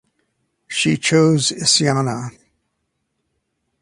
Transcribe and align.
She 0.67 0.97
"chose" 0.97 1.49
Isyana. 1.51 2.31